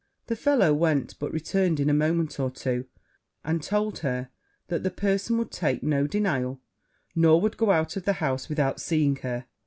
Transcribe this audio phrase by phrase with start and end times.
[0.25, 2.87] The fellow went; but returned in a moment or two,
[3.43, 4.31] and told her
[4.67, 6.59] that the person would take no denial,
[7.13, 9.45] nor would go out of the house without seeing her.